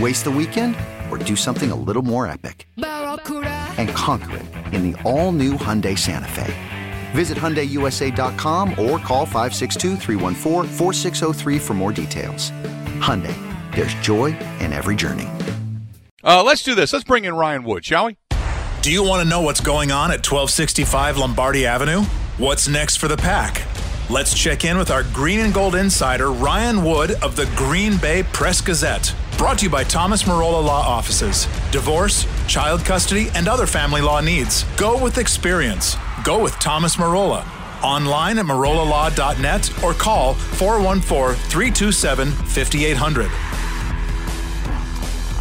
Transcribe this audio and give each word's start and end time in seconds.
Waste 0.00 0.24
the 0.24 0.30
weekend 0.30 0.74
or 1.08 1.18
do 1.18 1.36
something 1.36 1.70
a 1.70 1.76
little 1.76 2.02
more 2.02 2.26
epic? 2.26 2.66
And 2.76 3.88
conquer 3.90 4.38
it 4.38 4.46
in 4.74 4.90
the 4.90 5.00
all 5.02 5.30
new 5.30 5.52
Hyundai 5.52 5.96
Santa 5.96 6.26
Fe. 6.28 6.52
Visit 7.12 7.38
HyundaiUSA.com 7.38 8.70
or 8.70 8.98
call 8.98 9.24
562 9.24 9.96
for 11.60 11.74
more 11.74 11.92
details. 11.92 12.50
Hyundai, 13.00 13.36
there's 13.74 13.94
joy 13.94 14.36
in 14.58 14.72
every 14.72 14.96
journey. 14.96 15.28
Uh, 16.24 16.42
let's 16.42 16.64
do 16.64 16.74
this. 16.74 16.92
Let's 16.92 17.04
bring 17.04 17.24
in 17.24 17.36
Ryan 17.36 17.62
Wood, 17.62 17.84
shall 17.84 18.06
we? 18.06 18.16
Do 18.82 18.90
you 18.90 19.04
want 19.04 19.22
to 19.22 19.28
know 19.28 19.42
what's 19.42 19.60
going 19.60 19.92
on 19.92 20.10
at 20.10 20.26
1265 20.26 21.18
Lombardi 21.18 21.66
Avenue? 21.66 22.02
What's 22.38 22.66
next 22.66 22.96
for 22.96 23.06
the 23.06 23.16
pack? 23.16 23.62
Let's 24.10 24.34
check 24.34 24.64
in 24.64 24.76
with 24.76 24.90
our 24.90 25.04
green 25.04 25.40
and 25.40 25.54
gold 25.54 25.76
insider, 25.76 26.32
Ryan 26.32 26.84
Wood 26.84 27.12
of 27.22 27.36
the 27.36 27.46
Green 27.54 27.96
Bay 27.96 28.24
Press 28.24 28.60
Gazette. 28.60 29.14
Brought 29.36 29.58
to 29.58 29.64
you 29.64 29.70
by 29.70 29.82
Thomas 29.82 30.22
Marola 30.22 30.64
Law 30.64 30.80
Offices. 30.80 31.46
Divorce, 31.72 32.26
child 32.46 32.84
custody, 32.84 33.28
and 33.34 33.48
other 33.48 33.66
family 33.66 34.00
law 34.00 34.20
needs. 34.20 34.64
Go 34.76 35.02
with 35.02 35.18
experience. 35.18 35.96
Go 36.22 36.40
with 36.40 36.54
Thomas 36.60 36.96
Marola. 36.96 37.44
Online 37.82 38.38
at 38.38 38.46
marolalaw.net 38.46 39.82
or 39.82 39.92
call 39.92 40.34
414 40.34 41.34
327 41.50 42.30
5800. 42.30 43.30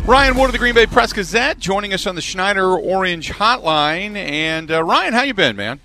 Ryan 0.06 0.36
Wood 0.36 0.48
of 0.48 0.52
the 0.52 0.58
Green 0.58 0.76
Bay 0.76 0.86
Press 0.86 1.14
Gazette 1.14 1.60
joining 1.60 1.94
us 1.94 2.06
on 2.06 2.16
the 2.16 2.22
Schneider 2.22 2.76
Orange 2.78 3.32
Hotline. 3.32 4.16
And 4.18 4.70
uh, 4.72 4.84
Ryan, 4.84 5.14
how 5.14 5.22
you 5.22 5.34
been, 5.34 5.56
man? 5.56 5.80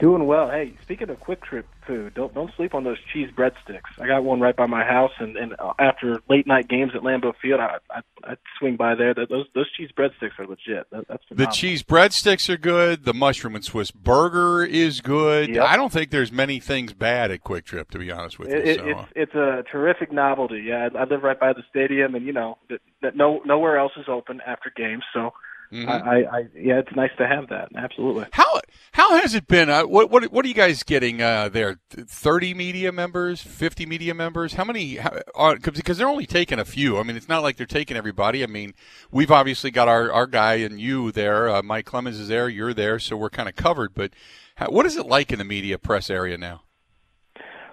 Doing 0.00 0.26
well. 0.26 0.50
Hey, 0.50 0.74
speaking 0.82 1.08
of 1.08 1.20
Kwik 1.20 1.42
Trip 1.42 1.66
food, 1.86 2.14
don't 2.14 2.34
don't 2.34 2.50
sleep 2.56 2.74
on 2.74 2.82
those 2.82 2.98
cheese 3.12 3.30
breadsticks. 3.36 4.00
I 4.00 4.08
got 4.08 4.24
one 4.24 4.40
right 4.40 4.56
by 4.56 4.66
my 4.66 4.82
house, 4.84 5.12
and 5.20 5.36
and 5.36 5.54
uh, 5.58 5.72
after 5.78 6.20
late 6.28 6.48
night 6.48 6.68
games 6.68 6.92
at 6.96 7.02
Lambeau 7.02 7.32
Field, 7.40 7.60
I 7.60 7.76
I, 7.90 8.00
I 8.24 8.34
swing 8.58 8.74
by 8.76 8.96
there. 8.96 9.14
Those 9.14 9.46
those 9.54 9.70
cheese 9.76 9.90
breadsticks 9.96 10.36
are 10.38 10.48
legit. 10.48 10.90
That, 10.90 11.06
that's 11.08 11.22
phenomenal. 11.28 11.52
the 11.52 11.56
cheese 11.56 11.84
breadsticks 11.84 12.48
are 12.48 12.56
good. 12.56 13.04
The 13.04 13.14
mushroom 13.14 13.54
and 13.54 13.64
Swiss 13.64 13.92
burger 13.92 14.64
is 14.64 15.00
good. 15.00 15.54
Yep. 15.54 15.64
I 15.64 15.76
don't 15.76 15.92
think 15.92 16.10
there's 16.10 16.32
many 16.32 16.58
things 16.58 16.92
bad 16.92 17.30
at 17.30 17.44
Kwik 17.44 17.64
Trip, 17.64 17.88
to 17.92 17.98
be 17.98 18.10
honest 18.10 18.38
with 18.38 18.48
you. 18.48 18.56
It, 18.56 18.78
so. 18.80 18.88
It's 18.88 19.12
it's 19.14 19.34
a 19.34 19.62
terrific 19.70 20.10
novelty. 20.10 20.64
Yeah, 20.66 20.88
I, 20.92 21.02
I 21.02 21.04
live 21.04 21.22
right 21.22 21.38
by 21.38 21.52
the 21.52 21.62
stadium, 21.70 22.16
and 22.16 22.26
you 22.26 22.32
know 22.32 22.58
that, 22.68 22.80
that 23.02 23.16
no 23.16 23.42
nowhere 23.44 23.78
else 23.78 23.92
is 23.96 24.06
open 24.08 24.40
after 24.44 24.72
games, 24.74 25.04
so 25.12 25.34
Mm-hmm. 25.72 25.88
I, 25.88 26.24
I, 26.24 26.48
yeah, 26.54 26.78
it's 26.78 26.94
nice 26.94 27.10
to 27.18 27.26
have 27.26 27.48
that. 27.48 27.68
Absolutely. 27.74 28.26
How 28.32 28.60
how 28.92 29.16
has 29.16 29.34
it 29.34 29.48
been? 29.48 29.68
Uh, 29.68 29.82
what 29.84 30.10
what 30.10 30.24
what 30.30 30.44
are 30.44 30.48
you 30.48 30.54
guys 30.54 30.82
getting 30.82 31.20
uh, 31.20 31.48
there? 31.48 31.80
Thirty 31.90 32.54
media 32.54 32.92
members, 32.92 33.40
fifty 33.40 33.84
media 33.86 34.14
members. 34.14 34.54
How 34.54 34.64
many? 34.64 34.96
How, 34.96 35.18
are, 35.34 35.56
because 35.56 35.98
they're 35.98 36.08
only 36.08 36.26
taking 36.26 36.58
a 36.60 36.64
few. 36.64 36.98
I 36.98 37.02
mean, 37.02 37.16
it's 37.16 37.28
not 37.28 37.42
like 37.42 37.56
they're 37.56 37.66
taking 37.66 37.96
everybody. 37.96 38.44
I 38.44 38.46
mean, 38.46 38.74
we've 39.10 39.32
obviously 39.32 39.70
got 39.70 39.88
our 39.88 40.12
our 40.12 40.26
guy 40.26 40.54
and 40.54 40.80
you 40.80 41.10
there. 41.10 41.48
Uh, 41.48 41.62
Mike 41.62 41.86
Clemens 41.86 42.20
is 42.20 42.28
there. 42.28 42.48
You're 42.48 42.74
there, 42.74 42.98
so 42.98 43.16
we're 43.16 43.30
kind 43.30 43.48
of 43.48 43.56
covered. 43.56 43.94
But 43.94 44.12
how, 44.56 44.70
what 44.70 44.86
is 44.86 44.96
it 44.96 45.06
like 45.06 45.32
in 45.32 45.38
the 45.38 45.44
media 45.44 45.78
press 45.78 46.08
area 46.08 46.38
now? 46.38 46.62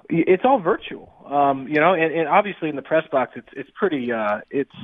It's 0.09 0.43
all 0.43 0.59
virtual, 0.59 1.13
um, 1.29 1.69
you 1.69 1.79
know, 1.79 1.93
and, 1.93 2.13
and 2.13 2.27
obviously 2.27 2.67
in 2.67 2.75
the 2.75 2.81
press 2.81 3.07
box, 3.11 3.31
it's 3.35 3.47
it's 3.55 3.69
pretty 3.79 4.11
uh, 4.11 4.41
it's 4.49 4.75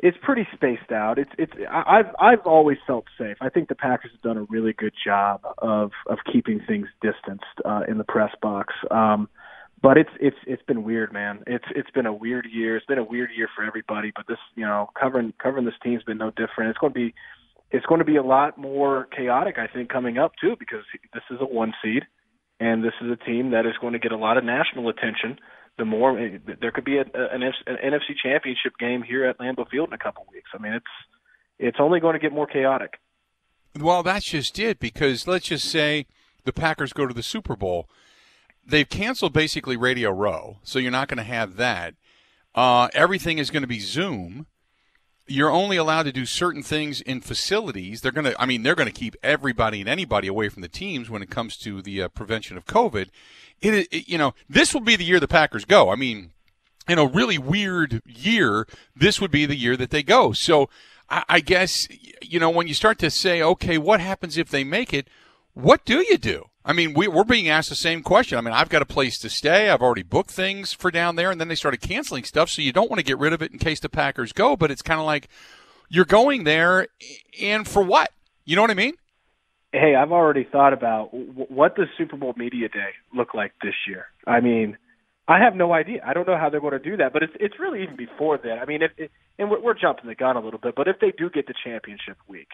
it's 0.00 0.16
pretty 0.22 0.46
spaced 0.54 0.92
out. 0.92 1.18
It's 1.18 1.30
it's 1.38 1.52
I've 1.70 2.14
I've 2.20 2.46
always 2.46 2.78
felt 2.86 3.04
safe. 3.18 3.36
I 3.40 3.48
think 3.48 3.68
the 3.68 3.74
Packers 3.74 4.12
have 4.12 4.22
done 4.22 4.38
a 4.38 4.44
really 4.44 4.72
good 4.72 4.94
job 5.04 5.40
of 5.58 5.90
of 6.06 6.18
keeping 6.32 6.60
things 6.66 6.86
distanced 7.02 7.44
uh, 7.64 7.82
in 7.88 7.98
the 7.98 8.04
press 8.04 8.30
box. 8.40 8.74
Um, 8.90 9.28
but 9.82 9.96
it's 9.96 10.10
it's 10.20 10.36
it's 10.46 10.62
been 10.62 10.84
weird, 10.84 11.12
man. 11.12 11.42
It's 11.46 11.64
it's 11.74 11.90
been 11.90 12.06
a 12.06 12.12
weird 12.12 12.46
year. 12.52 12.76
It's 12.76 12.86
been 12.86 12.98
a 12.98 13.04
weird 13.04 13.30
year 13.36 13.48
for 13.54 13.64
everybody. 13.64 14.12
But 14.14 14.26
this, 14.28 14.38
you 14.54 14.64
know, 14.64 14.88
covering 14.98 15.32
covering 15.42 15.64
this 15.64 15.74
team's 15.82 16.04
been 16.04 16.18
no 16.18 16.30
different. 16.30 16.70
It's 16.70 16.78
going 16.78 16.92
to 16.92 16.98
be 16.98 17.14
it's 17.70 17.86
going 17.86 17.98
to 17.98 18.04
be 18.04 18.16
a 18.16 18.22
lot 18.22 18.56
more 18.56 19.08
chaotic, 19.16 19.56
I 19.58 19.66
think, 19.66 19.90
coming 19.90 20.16
up 20.16 20.32
too, 20.40 20.56
because 20.58 20.84
this 21.12 21.22
is 21.30 21.38
a 21.40 21.44
one 21.44 21.74
seed, 21.82 22.04
and 22.60 22.82
this 22.84 22.94
is 23.00 23.10
a 23.10 23.16
team 23.16 23.50
that 23.50 23.66
is 23.66 23.74
going 23.80 23.92
to 23.92 23.98
get 23.98 24.12
a 24.12 24.16
lot 24.16 24.38
of 24.38 24.44
national 24.44 24.88
attention 24.88 25.38
the 25.78 25.84
more 25.84 26.18
eh, 26.18 26.38
there 26.60 26.70
could 26.70 26.84
be 26.84 26.98
a, 26.98 27.02
an, 27.02 27.42
an 27.42 27.52
NFC 27.66 28.14
Championship 28.22 28.76
game 28.78 29.02
here 29.02 29.24
at 29.24 29.38
Lambeau 29.38 29.68
Field 29.68 29.88
in 29.88 29.94
a 29.94 29.98
couple 29.98 30.26
weeks. 30.32 30.50
I 30.54 30.58
mean, 30.58 30.74
it's 30.74 30.86
it's 31.58 31.78
only 31.80 32.00
going 32.00 32.14
to 32.14 32.18
get 32.18 32.32
more 32.32 32.46
chaotic. 32.46 32.98
Well, 33.78 34.02
that's 34.02 34.26
just 34.26 34.58
it 34.58 34.78
because 34.78 35.26
let's 35.26 35.46
just 35.46 35.68
say 35.70 36.06
the 36.44 36.52
Packers 36.52 36.92
go 36.92 37.06
to 37.06 37.14
the 37.14 37.22
Super 37.22 37.56
Bowl. 37.56 37.88
They've 38.66 38.88
canceled 38.88 39.32
basically 39.32 39.76
Radio 39.76 40.10
Row, 40.10 40.58
so 40.62 40.78
you're 40.78 40.90
not 40.90 41.08
going 41.08 41.18
to 41.18 41.24
have 41.24 41.56
that. 41.56 41.94
Uh, 42.54 42.88
everything 42.92 43.38
is 43.38 43.50
going 43.50 43.62
to 43.62 43.68
be 43.68 43.80
Zoom. 43.80 44.46
You're 45.28 45.50
only 45.50 45.76
allowed 45.76 46.04
to 46.04 46.12
do 46.12 46.26
certain 46.26 46.62
things 46.62 47.00
in 47.00 47.20
facilities. 47.20 48.00
They're 48.00 48.12
going 48.12 48.24
to, 48.24 48.40
I 48.40 48.46
mean, 48.46 48.62
they're 48.62 48.74
going 48.74 48.88
to 48.88 48.92
keep 48.92 49.14
everybody 49.22 49.80
and 49.80 49.88
anybody 49.88 50.26
away 50.26 50.48
from 50.48 50.62
the 50.62 50.68
teams 50.68 51.10
when 51.10 51.22
it 51.22 51.30
comes 51.30 51.56
to 51.58 51.82
the 51.82 52.02
uh, 52.02 52.08
prevention 52.08 52.56
of 52.56 52.66
COVID 52.66 53.10
it, 53.60 53.88
it, 53.92 54.08
you 54.08 54.18
know, 54.18 54.34
this 54.48 54.72
will 54.72 54.80
be 54.80 54.96
the 54.96 55.04
year 55.04 55.20
the 55.20 55.28
Packers 55.28 55.64
go. 55.64 55.90
I 55.90 55.96
mean, 55.96 56.30
in 56.88 56.98
a 56.98 57.06
really 57.06 57.38
weird 57.38 58.02
year, 58.06 58.66
this 58.94 59.20
would 59.20 59.30
be 59.30 59.46
the 59.46 59.56
year 59.56 59.76
that 59.76 59.90
they 59.90 60.02
go. 60.02 60.32
So 60.32 60.68
I, 61.08 61.24
I 61.28 61.40
guess, 61.40 61.88
you 62.22 62.38
know, 62.38 62.50
when 62.50 62.68
you 62.68 62.74
start 62.74 62.98
to 63.00 63.10
say, 63.10 63.42
okay, 63.42 63.78
what 63.78 64.00
happens 64.00 64.36
if 64.36 64.48
they 64.48 64.64
make 64.64 64.92
it? 64.92 65.08
What 65.54 65.84
do 65.84 66.04
you 66.08 66.18
do? 66.18 66.47
I 66.68 66.72
mean, 66.74 66.94
we, 66.94 67.08
we're 67.08 67.24
being 67.24 67.48
asked 67.48 67.70
the 67.70 67.74
same 67.74 68.02
question. 68.02 68.38
I 68.38 68.42
mean, 68.42 68.54
I've 68.54 68.68
got 68.68 68.82
a 68.82 68.86
place 68.86 69.18
to 69.20 69.30
stay. 69.30 69.70
I've 69.70 69.82
already 69.82 70.04
booked 70.04 70.30
things 70.30 70.72
for 70.72 70.92
down 70.92 71.16
there, 71.16 71.30
and 71.30 71.40
then 71.40 71.48
they 71.48 71.56
started 71.56 71.80
canceling 71.80 72.22
stuff. 72.22 72.50
So 72.50 72.62
you 72.62 72.72
don't 72.72 72.90
want 72.90 73.00
to 73.00 73.04
get 73.04 73.18
rid 73.18 73.32
of 73.32 73.42
it 73.42 73.50
in 73.50 73.58
case 73.58 73.80
the 73.80 73.88
Packers 73.88 74.32
go, 74.32 74.54
but 74.54 74.70
it's 74.70 74.82
kind 74.82 75.00
of 75.00 75.06
like 75.06 75.28
you're 75.88 76.04
going 76.04 76.44
there, 76.44 76.86
and 77.40 77.66
for 77.66 77.82
what? 77.82 78.12
You 78.44 78.54
know 78.54 78.62
what 78.62 78.70
I 78.70 78.74
mean? 78.74 78.94
hey, 79.72 79.94
I've 79.94 80.12
already 80.12 80.44
thought 80.44 80.72
about 80.72 81.10
what 81.12 81.76
does 81.76 81.88
Super 81.96 82.16
Bowl 82.16 82.34
media 82.36 82.68
day 82.68 82.90
look 83.14 83.34
like 83.34 83.52
this 83.62 83.74
year. 83.86 84.06
I 84.26 84.40
mean, 84.40 84.76
I 85.26 85.38
have 85.40 85.54
no 85.54 85.72
idea. 85.72 86.00
I 86.06 86.14
don't 86.14 86.26
know 86.26 86.38
how 86.38 86.48
they're 86.48 86.60
going 86.60 86.72
to 86.72 86.78
do 86.78 86.96
that, 86.98 87.12
but 87.12 87.22
it's 87.22 87.32
it's 87.38 87.58
really 87.58 87.82
even 87.82 87.96
before 87.96 88.38
that. 88.38 88.58
I 88.60 88.64
mean, 88.64 88.82
if 88.82 88.92
it, 88.96 89.10
and 89.38 89.50
we're, 89.50 89.60
we're 89.60 89.78
jumping 89.78 90.06
the 90.06 90.14
gun 90.14 90.36
a 90.36 90.40
little 90.40 90.58
bit, 90.58 90.74
but 90.74 90.88
if 90.88 91.00
they 91.00 91.12
do 91.16 91.28
get 91.28 91.46
the 91.46 91.54
championship 91.64 92.16
week, 92.26 92.48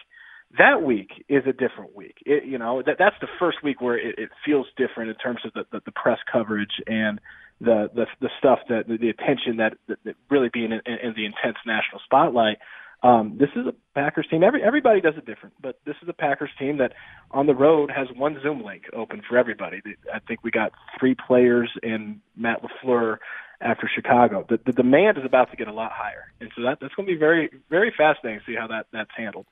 that 0.57 0.81
week 0.81 1.09
is 1.27 1.43
a 1.47 1.53
different 1.53 1.95
week. 1.95 2.17
It, 2.25 2.45
you 2.45 2.57
know, 2.57 2.81
that 2.85 2.95
that's 2.97 3.15
the 3.21 3.27
first 3.39 3.63
week 3.63 3.81
where 3.81 3.97
it, 3.97 4.15
it 4.17 4.29
feels 4.45 4.67
different 4.77 5.09
in 5.09 5.15
terms 5.15 5.39
of 5.45 5.53
the, 5.53 5.65
the, 5.71 5.81
the 5.85 5.91
press 5.91 6.19
coverage 6.31 6.81
and 6.87 7.19
the 7.59 7.89
the 7.93 8.05
the 8.21 8.29
stuff 8.39 8.59
that 8.69 8.87
the, 8.87 8.97
the 8.97 9.09
attention 9.09 9.57
that, 9.57 9.77
that, 9.87 9.99
that 10.05 10.15
really 10.29 10.49
being 10.51 10.71
in, 10.71 10.81
in 10.85 11.13
the 11.15 11.25
intense 11.25 11.57
national 11.65 12.01
spotlight. 12.03 12.57
Um, 13.03 13.37
this 13.37 13.49
is 13.55 13.67
a 13.67 13.73
Packers 13.93 14.25
team. 14.31 14.43
Every 14.43 14.63
everybody 14.63 15.01
does 15.01 15.15
it 15.17 15.25
different, 15.25 15.55
but 15.61 15.79
this 15.85 15.95
is 16.01 16.09
a 16.09 16.13
Packers 16.13 16.49
team 16.57 16.77
that 16.77 16.93
on 17.31 17.45
the 17.45 17.53
road 17.53 17.91
has 17.91 18.07
one 18.15 18.39
Zoom 18.41 18.63
link 18.63 18.83
open 18.93 19.21
for 19.27 19.37
everybody. 19.37 19.81
I 20.13 20.19
think 20.19 20.43
we 20.43 20.51
got 20.51 20.71
three 20.99 21.15
players 21.15 21.69
and 21.83 22.19
Matt 22.35 22.61
LaFleur 22.63 23.17
after 23.61 23.89
Chicago. 23.93 24.45
The, 24.49 24.59
the 24.65 24.71
demand 24.71 25.17
is 25.17 25.25
about 25.25 25.51
to 25.51 25.57
get 25.57 25.67
a 25.67 25.73
lot 25.73 25.91
higher, 25.93 26.31
and 26.39 26.49
so 26.55 26.63
that, 26.63 26.79
that's 26.81 26.93
going 26.95 27.07
to 27.07 27.13
be 27.13 27.19
very 27.19 27.49
very 27.69 27.93
fascinating 27.95 28.39
to 28.39 28.45
see 28.45 28.55
how 28.57 28.67
that 28.67 28.87
that's 28.91 29.11
handled. 29.15 29.45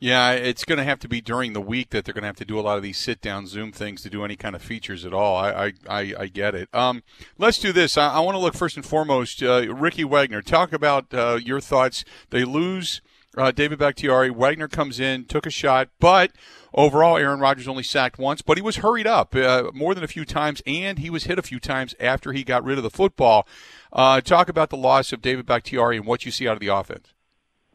Yeah, 0.00 0.32
it's 0.32 0.64
going 0.64 0.78
to 0.78 0.84
have 0.84 1.00
to 1.00 1.08
be 1.08 1.20
during 1.20 1.54
the 1.54 1.60
week 1.60 1.90
that 1.90 2.04
they're 2.04 2.14
going 2.14 2.22
to 2.22 2.28
have 2.28 2.36
to 2.36 2.44
do 2.44 2.58
a 2.58 2.62
lot 2.62 2.76
of 2.76 2.84
these 2.84 2.98
sit-down 2.98 3.48
Zoom 3.48 3.72
things 3.72 4.00
to 4.02 4.10
do 4.10 4.24
any 4.24 4.36
kind 4.36 4.54
of 4.54 4.62
features 4.62 5.04
at 5.04 5.12
all. 5.12 5.36
I 5.36 5.72
I, 5.88 6.14
I, 6.18 6.26
get 6.26 6.54
it. 6.54 6.68
Um, 6.72 7.02
let's 7.36 7.58
do 7.58 7.72
this. 7.72 7.98
I, 7.98 8.14
I 8.14 8.20
want 8.20 8.36
to 8.36 8.38
look 8.38 8.54
first 8.54 8.76
and 8.76 8.86
foremost, 8.86 9.42
uh, 9.42 9.74
Ricky 9.74 10.04
Wagner. 10.04 10.40
Talk 10.40 10.72
about 10.72 11.12
uh, 11.12 11.40
your 11.42 11.60
thoughts. 11.60 12.04
They 12.30 12.44
lose 12.44 13.00
uh, 13.36 13.50
David 13.50 13.80
Bakhtiari. 13.80 14.30
Wagner 14.30 14.68
comes 14.68 15.00
in, 15.00 15.24
took 15.24 15.46
a 15.46 15.50
shot, 15.50 15.88
but 15.98 16.30
overall, 16.72 17.16
Aaron 17.16 17.40
Rodgers 17.40 17.66
only 17.66 17.82
sacked 17.82 18.18
once, 18.18 18.40
but 18.40 18.56
he 18.56 18.62
was 18.62 18.76
hurried 18.76 19.06
up 19.06 19.34
uh, 19.34 19.70
more 19.74 19.96
than 19.96 20.04
a 20.04 20.08
few 20.08 20.24
times, 20.24 20.62
and 20.64 21.00
he 21.00 21.10
was 21.10 21.24
hit 21.24 21.40
a 21.40 21.42
few 21.42 21.58
times 21.58 21.96
after 21.98 22.32
he 22.32 22.44
got 22.44 22.62
rid 22.62 22.78
of 22.78 22.84
the 22.84 22.90
football. 22.90 23.48
Uh, 23.92 24.20
talk 24.20 24.48
about 24.48 24.70
the 24.70 24.76
loss 24.76 25.12
of 25.12 25.22
David 25.22 25.46
Bakhtiari 25.46 25.96
and 25.96 26.06
what 26.06 26.24
you 26.24 26.30
see 26.30 26.46
out 26.46 26.54
of 26.54 26.60
the 26.60 26.68
offense. 26.68 27.14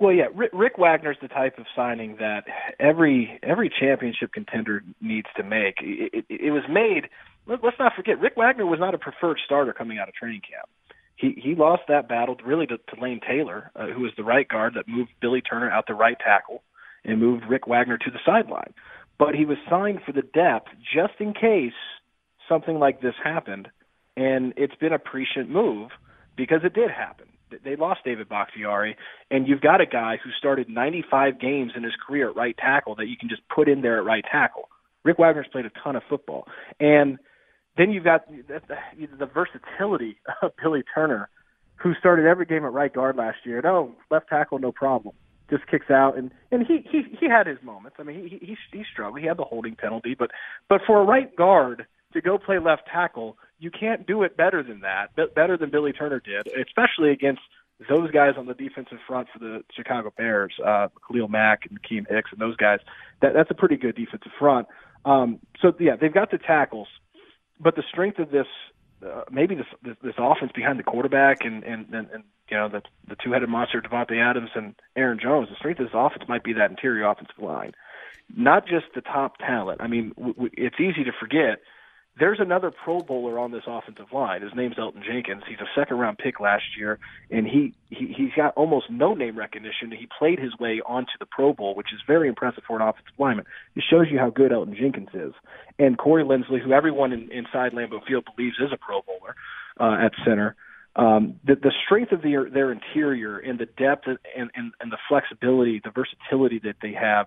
Well, 0.04 0.12
yeah, 0.12 0.26
Rick, 0.36 0.78
Wagner's 0.78 1.16
the 1.22 1.30
type 1.30 1.58
of 1.58 1.66
signing 1.74 2.18
that 2.20 2.44
every 2.78 3.40
every 3.42 3.70
championship 3.80 4.34
contender 4.34 4.84
needs 5.00 5.28
to 5.38 5.44
make. 5.44 5.76
It, 5.80 6.26
it, 6.28 6.42
it 6.48 6.52
was 6.52 6.64
made. 6.70 7.08
Let's 7.48 7.80
not 7.80 7.94
forget, 7.96 8.20
Rick 8.20 8.34
Wagner 8.36 8.66
was 8.66 8.82
not 8.82 8.94
a 8.94 8.98
preferred 8.98 9.40
starter 9.46 9.72
coming 9.72 10.00
out 10.00 10.10
of 10.10 10.14
training 10.14 10.42
camp. 10.42 10.68
He 11.16 11.42
he 11.42 11.56
lost 11.56 11.84
that 11.88 12.10
battle 12.10 12.36
really 12.46 12.68
to, 12.68 12.80
to 12.80 13.02
Lane 13.02 13.22
Taylor, 13.26 13.72
uh, 13.78 13.88
who 13.96 14.02
was 14.02 14.12
the 14.18 14.26
right 14.26 14.46
guard 14.46 14.74
that 14.74 14.90
moved 14.90 15.12
Billy 15.22 15.40
Turner 15.40 15.72
out 15.72 15.86
the 15.88 15.94
right 15.94 16.18
tackle 16.20 16.64
and 17.06 17.22
moved 17.22 17.46
Rick 17.50 17.66
Wagner 17.66 17.98
to 17.98 18.12
the 18.12 18.20
sideline. 18.26 18.74
But 19.18 19.36
he 19.36 19.46
was 19.46 19.58
signed 19.70 20.00
for 20.06 20.12
the 20.12 20.22
depth 20.22 20.68
just 20.94 21.14
in 21.20 21.34
case 21.34 21.72
something 22.50 22.78
like 22.78 23.00
this 23.00 23.16
happened, 23.24 23.70
and 24.18 24.52
it's 24.58 24.76
been 24.76 24.92
a 24.92 25.00
prescient 25.00 25.50
move 25.50 25.92
because 26.36 26.60
it 26.66 26.74
did 26.74 26.92
happen 26.92 27.28
they 27.64 27.76
lost 27.76 28.02
David 28.06 28.30
Bakhtiari, 28.30 28.96
and 29.32 29.48
you've 29.48 29.62
got 29.62 29.82
a 29.82 29.86
guy 29.86 30.18
who 30.24 30.30
started 30.38 30.70
95 30.70 31.40
games 31.40 31.72
in 31.76 31.84
his 31.84 31.94
career 32.06 32.30
at 32.30 32.36
right 32.36 32.56
tackle 32.58 32.96
that 32.96 33.08
you 33.08 33.18
can 33.18 33.30
just 33.30 33.42
put 33.54 33.68
in 33.68 33.82
there 33.82 33.98
at 33.98 34.06
right 34.06 34.24
tackle. 34.30 34.70
Rick 35.04 35.20
Wagner's 35.20 35.48
played 35.52 35.66
a 35.66 35.72
ton 35.84 35.96
of 35.96 36.04
football, 36.10 36.48
and 36.80 37.18
then 37.78 37.92
you've 37.92 38.04
got 38.04 38.28
the, 38.28 38.62
the, 38.68 39.08
the 39.18 39.26
versatility 39.26 40.18
of 40.42 40.52
Billy 40.62 40.84
Turner, 40.94 41.30
who 41.76 41.94
started 41.96 42.26
every 42.26 42.46
game 42.46 42.66
at 42.66 42.72
right 42.72 42.94
guard 42.94 43.16
last 43.16 43.38
year. 43.44 43.62
No, 43.62 43.94
left 44.10 44.30
tackle, 44.30 44.60
no 44.60 44.72
problem. 44.72 45.16
Just 45.50 45.68
kicks 45.68 45.92
out, 45.92 46.18
and 46.18 46.32
and 46.52 46.66
he 46.66 46.86
he 46.90 47.04
he 47.20 47.30
had 47.30 47.48
his 47.48 47.58
moments. 47.62 47.98
I 48.00 48.04
mean, 48.04 48.24
he 48.24 48.38
he 48.46 48.58
he 48.72 48.84
struggled. 48.92 49.20
He 49.20 49.28
had 49.28 49.38
the 49.38 49.44
holding 49.44 49.76
penalty, 49.76 50.16
but 50.18 50.32
but 50.70 50.82
for 50.88 51.02
a 51.02 51.04
right 51.04 51.36
guard 51.36 51.86
to 52.14 52.22
go 52.22 52.38
play 52.38 52.60
left 52.60 52.84
tackle, 52.92 53.38
you 53.64 53.72
can't 53.72 54.06
do 54.06 54.24
it 54.24 54.36
better 54.36 54.62
than 54.62 54.82
that, 54.82 55.16
better 55.34 55.56
than 55.58 55.70
Billy 55.70 55.94
Turner 55.94 56.20
did, 56.20 56.48
especially 56.48 57.12
against 57.12 57.42
those 57.90 58.12
guys 58.12 58.34
on 58.38 58.46
the 58.46 58.54
defensive 58.54 59.00
front 59.08 59.28
for 59.32 59.40
the 59.40 59.64
Chicago 59.76 60.12
Bears, 60.16 60.54
uh, 60.66 60.90
Khalil 61.08 61.28
Mack 61.30 61.62
and 61.70 61.82
Keem 61.82 62.06
Hicks 62.10 62.32
and 62.32 62.40
those 62.40 62.56
guys. 62.58 62.80
That, 63.22 63.34
that's 63.34 63.50
a 63.50 63.54
pretty 63.54 63.78
good 63.78 63.96
defensive 63.96 64.32
front. 64.38 64.68
Um, 65.06 65.40
so 65.62 65.74
yeah, 65.80 65.96
they've 66.00 66.14
got 66.14 66.32
the 66.32 66.38
tackles, 66.38 66.88
but 67.60 67.76
the 67.76 67.84
strength 67.90 68.20
of 68.20 68.32
this, 68.32 68.48
uh, 69.06 69.24
maybe 69.32 69.56
this, 69.56 69.66
this 69.82 69.96
this 70.02 70.16
offense 70.18 70.52
behind 70.54 70.80
the 70.80 70.84
quarterback 70.84 71.44
and 71.44 71.64
and 71.64 71.88
and, 71.94 72.10
and 72.12 72.24
you 72.50 72.58
know 72.58 72.70
the 72.70 72.82
the 73.08 73.16
two-headed 73.22 73.50
monster 73.50 73.82
Davante 73.82 74.18
Adams 74.22 74.52
and 74.56 74.76
Aaron 74.96 75.20
Jones. 75.22 75.50
The 75.50 75.56
strength 75.56 75.80
of 75.80 75.88
this 75.88 75.96
offense 75.96 76.24
might 76.30 76.44
be 76.44 76.54
that 76.54 76.70
interior 76.70 77.06
offensive 77.10 77.40
line, 77.40 77.74
not 78.36 78.66
just 78.66 78.86
the 78.96 79.02
top 79.02 79.38
talent. 79.40 79.82
I 79.82 79.88
mean, 79.88 80.14
w- 80.16 80.34
w- 80.34 80.52
it's 80.54 80.80
easy 80.80 81.04
to 81.04 81.12
forget 81.20 81.60
there's 82.20 82.40
another 82.40 82.72
Pro 82.72 83.00
Bowler 83.00 83.40
on 83.40 83.52
this 83.52 83.64
offensive 83.66 84.12
line. 84.14 84.44
His 84.44 84.52
name's 84.56 84.76
Elgton 84.76 85.04
Jenkins. 85.04 85.44
He's 85.48 85.60
a 85.60 85.80
second 85.80 85.98
round 85.98 86.20
pick 86.20 86.40
last 86.40 86.64
year, 86.78 87.00
and 87.32 87.48
he, 87.48 87.74
he 87.90 88.14
he's 88.16 88.32
got 88.36 88.54
almost 88.56 88.90
no 88.90 89.16
name 89.16 89.38
recognition. 89.38 89.92
He 89.92 90.08
played 90.20 90.40
his 90.40 90.58
way 90.60 90.80
onto 90.86 91.14
the 91.20 91.26
Pro 91.26 91.54
Bowl, 91.54 91.74
which 91.74 91.92
is 91.92 92.00
very 92.06 92.28
impressive 92.28 92.64
for 92.68 92.80
an 92.80 92.88
offensive 92.88 93.14
lineman. 93.18 93.46
It 93.76 93.84
shows 93.90 94.08
you 94.12 94.20
how 94.20 94.30
good 94.30 94.52
Elgton 94.52 94.78
Jenkins 94.78 95.10
is. 95.14 95.34
And 95.80 95.98
Corey 95.98 96.24
Linsley, 96.24 96.62
who 96.62 96.72
everyone 96.72 97.14
in, 97.14 97.32
inside 97.32 97.72
Lambeau 97.74 98.06
Field 98.06 98.28
believes 98.36 98.58
is 98.60 98.72
a 98.72 98.78
Pro 98.78 99.02
Bowler 99.02 99.36
uh, 99.80 100.06
at 100.06 100.12
center. 100.24 100.56
Um, 100.96 101.40
the, 101.44 101.56
the 101.56 101.72
strength 101.84 102.12
of 102.12 102.22
their 102.22 102.48
their 102.48 102.72
interior 102.72 103.40
and 103.40 103.58
the 103.58 103.66
depth 103.66 104.06
and, 104.06 104.52
and, 104.54 104.72
and 104.80 104.92
the 104.92 105.00
flexibility, 105.10 105.82
the 105.84 105.90
versatility 105.90 106.60
that 106.60 106.76
they 106.84 106.94
have 106.94 107.26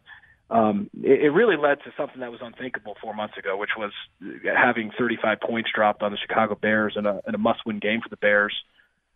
um, 0.50 0.90
it, 1.02 1.22
it 1.24 1.30
really 1.30 1.56
led 1.56 1.78
to 1.84 1.92
something 1.96 2.20
that 2.20 2.30
was 2.30 2.40
unthinkable 2.42 2.96
four 3.00 3.14
months 3.14 3.36
ago, 3.36 3.56
which 3.56 3.70
was 3.76 3.92
having 4.44 4.92
35 4.96 5.40
points 5.40 5.70
dropped 5.74 6.02
on 6.02 6.12
the 6.12 6.18
Chicago 6.18 6.54
Bears 6.54 6.94
in 6.96 7.06
a, 7.06 7.20
in 7.26 7.34
a 7.34 7.38
must-win 7.38 7.78
game 7.78 8.00
for 8.00 8.08
the 8.08 8.16
Bears 8.16 8.54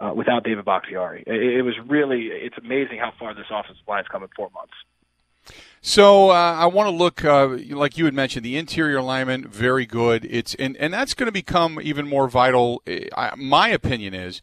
uh, 0.01 0.13
without 0.15 0.45
David 0.45 0.65
Bakhtiari. 0.65 1.23
It, 1.27 1.59
it 1.59 1.63
was 1.63 1.75
really 1.87 2.27
it's 2.27 2.59
amazing 2.59 2.99
how 2.99 3.13
far 3.19 3.35
this 3.35 3.47
offensive 3.51 3.83
line's 3.87 4.09
come 4.09 4.23
in 4.23 4.29
four 4.35 4.51
months. 4.51 4.75
So 5.83 6.31
uh, 6.31 6.35
I 6.35 6.67
want 6.67 6.89
to 6.89 6.95
look, 6.95 7.25
uh, 7.25 7.57
like 7.71 7.97
you 7.97 8.05
had 8.05 8.13
mentioned, 8.13 8.45
the 8.45 8.59
interior 8.59 8.99
alignment 8.99 9.47
very 9.47 9.87
good. 9.87 10.27
It's 10.29 10.55
and 10.57 10.77
and 10.77 10.93
that's 10.93 11.15
going 11.15 11.27
to 11.27 11.33
become 11.33 11.79
even 11.81 12.07
more 12.07 12.29
vital. 12.29 12.83
I, 13.17 13.35
my 13.37 13.69
opinion 13.69 14.15
is 14.15 14.43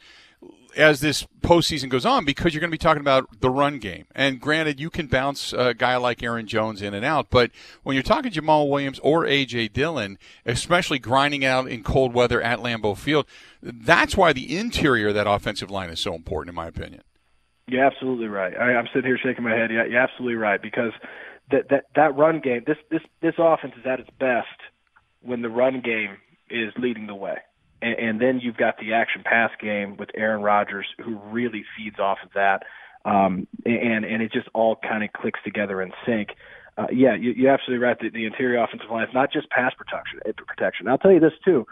as 0.75 0.99
this 0.99 1.25
postseason 1.41 1.89
goes 1.89 2.05
on 2.05 2.25
because 2.25 2.53
you're 2.53 2.59
going 2.59 2.69
to 2.69 2.73
be 2.73 2.77
talking 2.77 3.01
about 3.01 3.39
the 3.39 3.49
run 3.49 3.79
game. 3.79 4.05
And 4.13 4.39
granted, 4.39 4.79
you 4.79 4.89
can 4.89 5.07
bounce 5.07 5.53
a 5.53 5.73
guy 5.73 5.97
like 5.97 6.21
Aaron 6.21 6.47
Jones 6.47 6.81
in 6.81 6.93
and 6.93 7.05
out, 7.05 7.29
but 7.29 7.51
when 7.83 7.95
you're 7.95 8.03
talking 8.03 8.31
Jamaal 8.31 8.69
Williams 8.69 8.99
or 8.99 9.25
A.J. 9.25 9.69
Dillon, 9.69 10.17
especially 10.45 10.99
grinding 10.99 11.45
out 11.45 11.67
in 11.67 11.83
cold 11.83 12.13
weather 12.13 12.41
at 12.41 12.59
Lambeau 12.59 12.97
Field, 12.97 13.25
that's 13.61 14.17
why 14.17 14.33
the 14.33 14.57
interior 14.57 15.09
of 15.09 15.15
that 15.15 15.27
offensive 15.27 15.71
line 15.71 15.89
is 15.89 15.99
so 15.99 16.13
important, 16.13 16.49
in 16.49 16.55
my 16.55 16.67
opinion. 16.67 17.01
You're 17.67 17.83
absolutely 17.83 18.27
right. 18.27 18.55
I, 18.57 18.75
I'm 18.75 18.87
sitting 18.93 19.05
here 19.05 19.17
shaking 19.17 19.43
my 19.43 19.55
head. 19.55 19.71
Yeah, 19.71 19.85
you're 19.85 19.99
absolutely 19.99 20.35
right 20.35 20.61
because 20.61 20.93
that 21.51 21.69
that 21.69 21.85
that 21.95 22.15
run 22.15 22.39
game, 22.39 22.63
this 22.65 22.77
this 22.89 23.01
this 23.21 23.35
offense 23.37 23.73
is 23.77 23.85
at 23.85 23.99
its 23.99 24.09
best 24.19 24.47
when 25.21 25.41
the 25.41 25.49
run 25.49 25.81
game 25.81 26.17
is 26.49 26.71
leading 26.77 27.07
the 27.07 27.15
way 27.15 27.37
and, 27.81 27.99
and 27.99 28.21
then 28.21 28.39
you've 28.41 28.57
got 28.57 28.77
the 28.77 28.93
action 28.93 29.23
pass 29.23 29.51
game 29.61 29.97
with 29.97 30.09
Aaron 30.15 30.41
Rodgers, 30.41 30.87
who 31.03 31.17
really 31.31 31.63
feeds 31.77 31.99
off 31.99 32.17
of 32.23 32.31
that, 32.33 32.63
um, 33.05 33.47
and 33.65 34.05
and 34.05 34.21
it 34.21 34.31
just 34.31 34.47
all 34.53 34.75
kind 34.75 35.03
of 35.03 35.11
clicks 35.13 35.39
together 35.43 35.81
in 35.81 35.91
sync. 36.05 36.29
Uh, 36.77 36.87
yeah, 36.91 37.15
you, 37.15 37.31
you're 37.31 37.51
absolutely 37.51 37.83
right. 37.83 37.97
The, 37.99 38.09
the 38.09 38.25
interior 38.25 38.63
offensive 38.63 38.89
line 38.91 39.07
is 39.07 39.13
not 39.13 39.31
just 39.31 39.49
pass 39.49 39.73
protection. 39.75 40.19
Eh, 40.27 40.31
protection. 40.45 40.87
I'll 40.87 40.97
tell 40.97 41.11
you 41.11 41.19
this 41.19 41.33
too. 41.43 41.65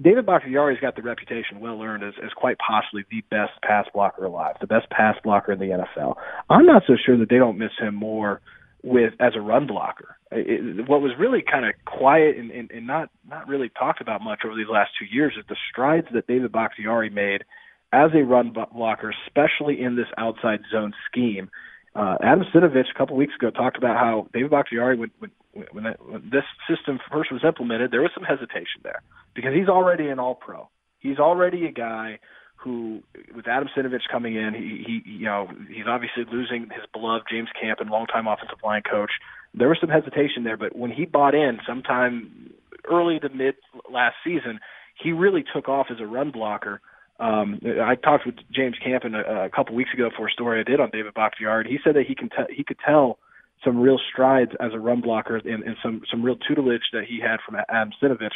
David 0.00 0.26
Bakhtiari's 0.26 0.80
got 0.80 0.94
the 0.94 1.02
reputation 1.02 1.60
well 1.60 1.80
earned 1.82 2.04
as, 2.04 2.14
as 2.22 2.30
quite 2.36 2.56
possibly 2.58 3.04
the 3.10 3.22
best 3.30 3.52
pass 3.62 3.86
blocker 3.94 4.24
alive, 4.24 4.56
the 4.60 4.66
best 4.66 4.90
pass 4.90 5.16
blocker 5.24 5.52
in 5.52 5.58
the 5.58 5.66
NFL. 5.96 6.16
I'm 6.50 6.66
not 6.66 6.82
so 6.86 6.94
sure 7.04 7.16
that 7.18 7.30
they 7.30 7.38
don't 7.38 7.58
miss 7.58 7.70
him 7.78 7.94
more 7.94 8.40
with 8.82 9.14
as 9.20 9.32
a 9.34 9.40
run 9.40 9.66
blocker. 9.66 10.16
It, 10.30 10.88
what 10.88 11.00
was 11.00 11.12
really 11.18 11.42
kind 11.42 11.64
of 11.64 11.72
quiet 11.84 12.36
and, 12.36 12.50
and, 12.50 12.70
and 12.70 12.86
not 12.86 13.10
not 13.28 13.48
really 13.48 13.70
talked 13.70 14.00
about 14.00 14.22
much 14.22 14.40
over 14.44 14.54
these 14.54 14.68
last 14.70 14.90
two 14.98 15.06
years 15.06 15.34
is 15.38 15.44
the 15.48 15.56
strides 15.70 16.06
that 16.12 16.26
David 16.26 16.52
Bakhtiari 16.52 17.10
made 17.10 17.44
as 17.92 18.10
a 18.14 18.22
run 18.22 18.54
blocker, 18.72 19.12
especially 19.26 19.80
in 19.80 19.96
this 19.96 20.08
outside 20.18 20.60
zone 20.70 20.92
scheme. 21.10 21.50
Uh, 21.94 22.16
Adam 22.22 22.44
Stenavich 22.54 22.90
a 22.94 22.98
couple 22.98 23.16
weeks 23.16 23.34
ago 23.34 23.50
talked 23.50 23.78
about 23.78 23.96
how 23.96 24.28
David 24.32 24.50
Bakhtiari, 24.50 24.96
when, 24.96 25.10
when, 25.18 25.30
when, 25.72 25.84
that, 25.84 25.96
when 26.06 26.30
this 26.30 26.44
system 26.68 27.00
first 27.10 27.32
was 27.32 27.42
implemented, 27.44 27.90
there 27.90 28.02
was 28.02 28.10
some 28.14 28.24
hesitation 28.24 28.82
there 28.82 29.02
because 29.34 29.52
he's 29.54 29.68
already 29.68 30.08
an 30.08 30.18
All-Pro. 30.18 30.68
He's 30.98 31.18
already 31.18 31.64
a 31.64 31.72
guy 31.72 32.18
who, 32.58 33.02
with 33.34 33.46
Adam 33.46 33.68
Stenavich 33.74 34.08
coming 34.10 34.34
in, 34.34 34.54
he, 34.54 34.84
he, 35.04 35.10
you 35.10 35.24
know, 35.24 35.48
he's 35.68 35.86
obviously 35.86 36.24
losing 36.30 36.62
his 36.62 36.84
beloved 36.92 37.24
James 37.30 37.48
Campen 37.60 37.88
longtime 37.88 38.26
offensive 38.26 38.58
line 38.64 38.82
coach. 38.82 39.12
There 39.54 39.68
was 39.68 39.78
some 39.80 39.90
hesitation 39.90 40.44
there, 40.44 40.56
but 40.56 40.76
when 40.76 40.90
he 40.90 41.04
bought 41.04 41.34
in 41.34 41.58
sometime 41.66 42.52
early 42.90 43.18
to 43.20 43.28
mid 43.28 43.54
last 43.90 44.16
season, 44.24 44.60
he 45.02 45.12
really 45.12 45.44
took 45.54 45.68
off 45.68 45.86
as 45.90 46.00
a 46.00 46.06
run 46.06 46.30
blocker. 46.30 46.80
Um, 47.20 47.60
I 47.82 47.94
talked 47.94 48.26
with 48.26 48.36
James 48.52 48.76
Campen 48.84 49.14
a, 49.14 49.46
a 49.46 49.50
couple 49.50 49.74
weeks 49.74 49.90
ago 49.92 50.10
for 50.16 50.28
a 50.28 50.30
story 50.30 50.60
I 50.60 50.68
did 50.68 50.80
on 50.80 50.90
David 50.90 51.14
Bakhtiari. 51.14 51.68
He 51.68 51.78
said 51.82 51.94
that 51.96 52.06
he 52.06 52.14
can 52.14 52.28
t- 52.28 52.54
he 52.54 52.62
could 52.64 52.78
tell 52.84 53.18
some 53.64 53.78
real 53.78 53.98
strides 54.12 54.52
as 54.60 54.72
a 54.72 54.78
run 54.78 55.00
blocker 55.00 55.36
and, 55.36 55.62
and 55.62 55.76
some 55.82 56.02
some 56.10 56.22
real 56.22 56.36
tutelage 56.36 56.82
that 56.92 57.04
he 57.08 57.20
had 57.20 57.38
from 57.44 57.56
Adam 57.68 57.92
Stenavich. 58.00 58.30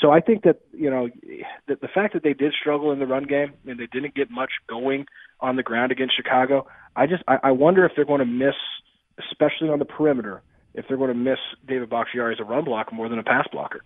So 0.00 0.10
I 0.10 0.20
think 0.20 0.42
that 0.42 0.60
you 0.72 0.90
know 0.90 1.08
the, 1.66 1.76
the 1.76 1.88
fact 1.88 2.14
that 2.14 2.22
they 2.22 2.34
did 2.34 2.52
struggle 2.58 2.92
in 2.92 2.98
the 2.98 3.06
run 3.06 3.24
game 3.24 3.54
and 3.66 3.78
they 3.78 3.86
didn't 3.86 4.14
get 4.14 4.30
much 4.30 4.50
going 4.68 5.06
on 5.40 5.56
the 5.56 5.62
ground 5.62 5.92
against 5.92 6.16
Chicago, 6.16 6.66
I 6.96 7.06
just 7.06 7.22
I, 7.28 7.38
I 7.44 7.50
wonder 7.52 7.84
if 7.84 7.92
they're 7.94 8.04
going 8.04 8.20
to 8.20 8.26
miss, 8.26 8.54
especially 9.30 9.68
on 9.68 9.78
the 9.78 9.84
perimeter, 9.84 10.42
if 10.74 10.86
they're 10.88 10.96
going 10.96 11.12
to 11.12 11.14
miss 11.14 11.38
David 11.66 11.90
Bakhtiari 11.90 12.34
as 12.34 12.40
a 12.40 12.44
run 12.44 12.64
blocker 12.64 12.94
more 12.94 13.08
than 13.08 13.18
a 13.18 13.24
pass 13.24 13.46
blocker. 13.52 13.82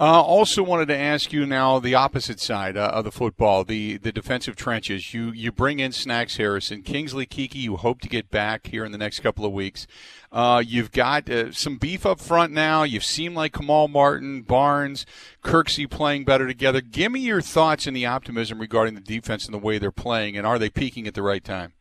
Uh, 0.00 0.22
also, 0.22 0.62
wanted 0.62 0.86
to 0.86 0.96
ask 0.96 1.32
you 1.32 1.44
now 1.44 1.80
the 1.80 1.96
opposite 1.96 2.38
side 2.38 2.76
uh, 2.76 2.92
of 2.94 3.02
the 3.02 3.10
football, 3.10 3.64
the 3.64 3.96
the 3.96 4.12
defensive 4.12 4.54
trenches. 4.54 5.12
You 5.12 5.32
you 5.32 5.50
bring 5.50 5.80
in 5.80 5.90
Snacks 5.90 6.36
Harrison, 6.36 6.82
Kingsley 6.82 7.26
Keke. 7.26 7.56
You 7.56 7.74
hope 7.74 8.00
to 8.02 8.08
get 8.08 8.30
back 8.30 8.68
here 8.68 8.84
in 8.84 8.92
the 8.92 8.98
next 8.98 9.18
couple 9.20 9.44
of 9.44 9.50
weeks. 9.50 9.88
Uh, 10.30 10.62
you've 10.64 10.92
got 10.92 11.28
uh, 11.28 11.50
some 11.50 11.78
beef 11.78 12.06
up 12.06 12.20
front 12.20 12.52
now. 12.52 12.84
You've 12.84 13.02
seen 13.02 13.34
like 13.34 13.54
Kamal 13.54 13.88
Martin, 13.88 14.42
Barnes, 14.42 15.04
Kirksey 15.42 15.90
playing 15.90 16.24
better 16.24 16.46
together. 16.46 16.80
Give 16.80 17.10
me 17.10 17.18
your 17.18 17.42
thoughts 17.42 17.88
and 17.88 17.96
the 17.96 18.06
optimism 18.06 18.60
regarding 18.60 18.94
the 18.94 19.00
defense 19.00 19.46
and 19.46 19.54
the 19.54 19.58
way 19.58 19.78
they're 19.78 19.90
playing, 19.90 20.36
and 20.36 20.46
are 20.46 20.60
they 20.60 20.70
peaking 20.70 21.08
at 21.08 21.14
the 21.14 21.22
right 21.22 21.42
time? 21.42 21.72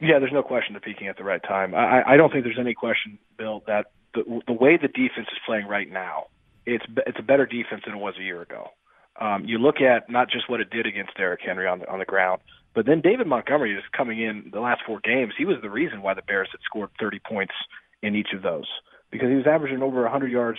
Yeah, 0.00 0.20
there's 0.20 0.32
no 0.32 0.42
question 0.42 0.72
they're 0.72 0.80
peaking 0.80 1.08
at 1.08 1.18
the 1.18 1.24
right 1.24 1.42
time. 1.42 1.74
I, 1.74 2.02
I 2.14 2.16
don't 2.16 2.32
think 2.32 2.44
there's 2.44 2.58
any 2.58 2.72
question, 2.72 3.18
Bill, 3.36 3.62
that 3.66 3.90
the, 4.14 4.40
the 4.46 4.54
way 4.54 4.78
the 4.78 4.88
defense 4.88 5.28
is 5.30 5.38
playing 5.44 5.66
right 5.66 5.90
now 5.90 6.28
it's 6.66 6.84
it's 7.06 7.18
a 7.18 7.22
better 7.22 7.46
defense 7.46 7.82
than 7.86 7.94
it 7.94 8.00
was 8.00 8.14
a 8.18 8.22
year 8.22 8.42
ago. 8.42 8.68
Um, 9.20 9.44
you 9.44 9.58
look 9.58 9.80
at 9.80 10.10
not 10.10 10.30
just 10.30 10.48
what 10.48 10.60
it 10.60 10.70
did 10.70 10.86
against 10.86 11.16
Derrick 11.16 11.40
Henry 11.44 11.66
on 11.66 11.80
the 11.80 11.90
on 11.90 11.98
the 11.98 12.04
ground, 12.04 12.40
but 12.74 12.86
then 12.86 13.00
David 13.00 13.26
Montgomery 13.26 13.74
is 13.74 13.82
coming 13.96 14.20
in 14.20 14.50
the 14.52 14.60
last 14.60 14.82
four 14.86 15.00
games. 15.02 15.34
He 15.36 15.44
was 15.44 15.56
the 15.62 15.70
reason 15.70 16.02
why 16.02 16.14
the 16.14 16.22
Bears 16.22 16.48
had 16.52 16.60
scored 16.64 16.90
30 17.00 17.20
points 17.28 17.54
in 18.02 18.14
each 18.14 18.28
of 18.34 18.42
those 18.42 18.66
because 19.10 19.28
he 19.28 19.34
was 19.34 19.46
averaging 19.46 19.82
over 19.82 20.02
100 20.02 20.30
yards 20.30 20.58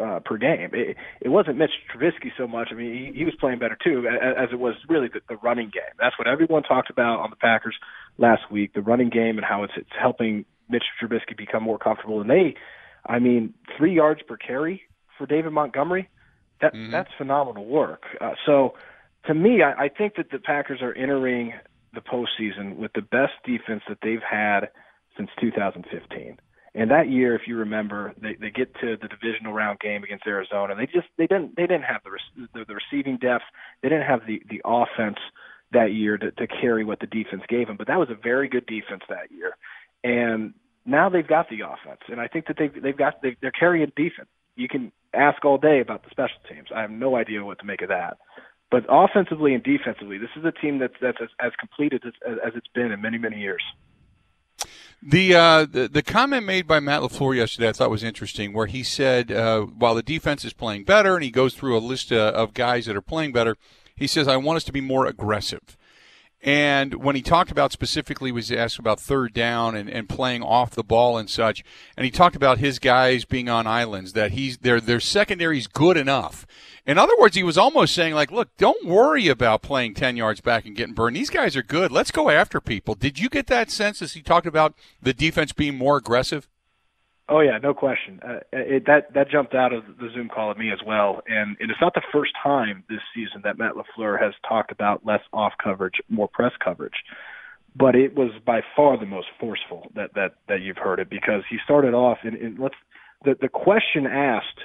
uh, 0.00 0.20
per 0.24 0.36
game. 0.36 0.70
It, 0.72 0.96
it 1.20 1.28
wasn't 1.28 1.58
Mitch 1.58 1.72
Trubisky 1.92 2.30
so 2.36 2.46
much. 2.46 2.68
I 2.70 2.74
mean, 2.74 3.12
he, 3.12 3.18
he 3.18 3.24
was 3.24 3.34
playing 3.40 3.58
better 3.58 3.76
too, 3.82 4.06
as, 4.06 4.44
as 4.44 4.48
it 4.52 4.58
was 4.58 4.74
really 4.88 5.08
the, 5.08 5.20
the 5.28 5.36
running 5.36 5.70
game. 5.74 5.94
That's 5.98 6.16
what 6.18 6.28
everyone 6.28 6.62
talked 6.62 6.90
about 6.90 7.20
on 7.20 7.30
the 7.30 7.36
Packers 7.36 7.74
last 8.16 8.42
week, 8.50 8.74
the 8.74 8.82
running 8.82 9.10
game 9.10 9.38
and 9.38 9.44
how 9.44 9.64
it's 9.64 9.72
it's 9.76 9.90
helping 10.00 10.44
Mitch 10.68 10.84
Trubisky 11.02 11.36
become 11.36 11.62
more 11.62 11.78
comfortable. 11.78 12.20
And 12.20 12.30
they, 12.30 12.54
I 13.04 13.18
mean, 13.18 13.54
three 13.76 13.94
yards 13.94 14.20
per 14.22 14.36
carry 14.36 14.82
for 15.18 15.26
David 15.26 15.52
Montgomery, 15.52 16.08
that 16.60 16.74
mm-hmm. 16.74 16.92
that's 16.92 17.10
phenomenal 17.18 17.66
work. 17.66 18.04
Uh, 18.20 18.32
so, 18.46 18.74
to 19.26 19.34
me, 19.34 19.62
I, 19.62 19.84
I 19.84 19.88
think 19.88 20.16
that 20.16 20.30
the 20.30 20.38
Packers 20.38 20.80
are 20.80 20.94
entering 20.94 21.52
the 21.94 22.00
postseason 22.00 22.76
with 22.76 22.92
the 22.94 23.02
best 23.02 23.32
defense 23.44 23.82
that 23.88 23.98
they've 24.02 24.22
had 24.28 24.70
since 25.16 25.30
2015. 25.40 26.38
And 26.74 26.90
that 26.90 27.08
year, 27.10 27.34
if 27.34 27.42
you 27.46 27.56
remember, 27.56 28.14
they 28.20 28.34
they 28.34 28.50
get 28.50 28.72
to 28.80 28.96
the 29.00 29.08
divisional 29.08 29.52
round 29.52 29.80
game 29.80 30.04
against 30.04 30.26
Arizona. 30.26 30.76
They 30.76 30.86
just 30.86 31.08
they 31.16 31.26
didn't 31.26 31.56
they 31.56 31.66
didn't 31.66 31.84
have 31.84 32.02
the 32.04 32.46
the, 32.54 32.64
the 32.66 32.74
receiving 32.74 33.16
depth. 33.16 33.44
They 33.82 33.88
didn't 33.88 34.06
have 34.06 34.20
the 34.26 34.42
the 34.48 34.60
offense 34.64 35.18
that 35.72 35.92
year 35.92 36.16
to, 36.16 36.30
to 36.30 36.46
carry 36.46 36.84
what 36.84 37.00
the 37.00 37.06
defense 37.06 37.42
gave 37.48 37.66
them. 37.66 37.76
But 37.76 37.88
that 37.88 37.98
was 37.98 38.08
a 38.10 38.14
very 38.14 38.48
good 38.48 38.66
defense 38.66 39.02
that 39.08 39.30
year. 39.30 39.56
And 40.04 40.54
now 40.86 41.08
they've 41.08 41.26
got 41.26 41.48
the 41.50 41.60
offense, 41.60 42.00
and 42.08 42.20
I 42.20 42.28
think 42.28 42.46
that 42.46 42.56
they've 42.58 42.82
they've 42.82 42.96
got 42.96 43.22
they, 43.22 43.36
they're 43.40 43.50
carrying 43.50 43.90
defense. 43.96 44.28
You 44.58 44.68
can 44.68 44.92
ask 45.14 45.44
all 45.44 45.56
day 45.56 45.80
about 45.80 46.02
the 46.02 46.10
special 46.10 46.38
teams. 46.48 46.68
I 46.74 46.82
have 46.82 46.90
no 46.90 47.16
idea 47.16 47.44
what 47.44 47.58
to 47.60 47.64
make 47.64 47.80
of 47.80 47.88
that. 47.88 48.18
But 48.70 48.84
offensively 48.88 49.54
and 49.54 49.62
defensively, 49.62 50.18
this 50.18 50.28
is 50.36 50.44
a 50.44 50.52
team 50.52 50.78
that's 50.78 50.94
that's 51.00 51.18
as, 51.22 51.28
as 51.40 51.52
as, 52.04 52.12
as 52.44 52.52
it's 52.54 52.66
been 52.74 52.92
in 52.92 53.00
many 53.00 53.16
many 53.16 53.40
years. 53.40 53.62
The, 55.00 55.34
uh, 55.34 55.64
the 55.64 55.88
the 55.88 56.02
comment 56.02 56.44
made 56.44 56.66
by 56.66 56.80
Matt 56.80 57.02
LaFleur 57.02 57.36
yesterday 57.36 57.68
I 57.68 57.72
thought 57.72 57.88
was 57.88 58.02
interesting, 58.02 58.52
where 58.52 58.66
he 58.66 58.82
said 58.82 59.30
uh, 59.30 59.62
while 59.62 59.94
the 59.94 60.02
defense 60.02 60.44
is 60.44 60.52
playing 60.52 60.84
better, 60.84 61.14
and 61.14 61.22
he 61.22 61.30
goes 61.30 61.54
through 61.54 61.78
a 61.78 61.80
list 61.80 62.10
of, 62.10 62.34
of 62.34 62.52
guys 62.52 62.86
that 62.86 62.96
are 62.96 63.00
playing 63.00 63.32
better, 63.32 63.56
he 63.94 64.06
says 64.06 64.28
I 64.28 64.36
want 64.36 64.56
us 64.56 64.64
to 64.64 64.72
be 64.72 64.80
more 64.80 65.06
aggressive. 65.06 65.77
And 66.40 67.02
when 67.02 67.16
he 67.16 67.22
talked 67.22 67.50
about 67.50 67.72
specifically, 67.72 68.30
was 68.30 68.52
asked 68.52 68.78
about 68.78 69.00
third 69.00 69.32
down 69.32 69.74
and, 69.74 69.88
and 69.90 70.08
playing 70.08 70.42
off 70.42 70.70
the 70.70 70.84
ball 70.84 71.18
and 71.18 71.28
such. 71.28 71.64
And 71.96 72.04
he 72.04 72.12
talked 72.12 72.36
about 72.36 72.58
his 72.58 72.78
guys 72.78 73.24
being 73.24 73.48
on 73.48 73.66
islands, 73.66 74.12
that 74.12 74.32
he's 74.32 74.58
their 74.58 74.80
their 74.80 75.00
secondary 75.00 75.58
is 75.58 75.66
good 75.66 75.96
enough. 75.96 76.46
In 76.86 76.96
other 76.96 77.14
words, 77.18 77.36
he 77.36 77.42
was 77.42 77.58
almost 77.58 77.94
saying, 77.94 78.14
like, 78.14 78.30
look, 78.30 78.56
don't 78.56 78.86
worry 78.86 79.28
about 79.28 79.62
playing 79.62 79.94
10 79.94 80.16
yards 80.16 80.40
back 80.40 80.64
and 80.64 80.76
getting 80.76 80.94
burned. 80.94 81.16
These 81.16 81.28
guys 81.28 81.54
are 81.54 81.62
good. 81.62 81.92
Let's 81.92 82.10
go 82.10 82.30
after 82.30 82.60
people. 82.60 82.94
Did 82.94 83.18
you 83.18 83.28
get 83.28 83.46
that 83.48 83.70
sense 83.70 84.00
as 84.00 84.14
he 84.14 84.22
talked 84.22 84.46
about 84.46 84.74
the 85.02 85.12
defense 85.12 85.52
being 85.52 85.76
more 85.76 85.98
aggressive? 85.98 86.48
Oh 87.28 87.40
yeah, 87.40 87.58
no 87.62 87.74
question. 87.74 88.20
Uh, 88.26 88.38
it, 88.52 88.84
that 88.86 89.12
that 89.14 89.30
jumped 89.30 89.54
out 89.54 89.72
of 89.72 89.84
the 90.00 90.08
Zoom 90.14 90.28
call 90.28 90.50
at 90.50 90.56
me 90.56 90.70
as 90.72 90.78
well, 90.86 91.20
and, 91.26 91.56
and 91.60 91.70
it's 91.70 91.80
not 91.80 91.92
the 91.94 92.02
first 92.12 92.32
time 92.42 92.84
this 92.88 93.00
season 93.14 93.42
that 93.44 93.58
Matt 93.58 93.72
LaFleur 93.74 94.20
has 94.20 94.32
talked 94.48 94.72
about 94.72 95.04
less 95.04 95.20
off 95.32 95.52
coverage, 95.62 95.96
more 96.08 96.28
press 96.28 96.52
coverage. 96.62 97.04
But 97.76 97.94
it 97.94 98.16
was 98.16 98.30
by 98.46 98.62
far 98.74 98.98
the 98.98 99.06
most 99.06 99.28
forceful 99.38 99.90
that 99.94 100.14
that 100.14 100.36
that 100.48 100.62
you've 100.62 100.78
heard 100.78 101.00
it 101.00 101.10
because 101.10 101.42
he 101.50 101.58
started 101.62 101.92
off 101.92 102.18
and, 102.24 102.34
and 102.34 102.58
let's 102.58 102.74
the 103.24 103.36
the 103.38 103.48
question 103.48 104.06
asked 104.06 104.60